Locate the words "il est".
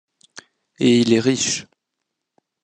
1.01-1.19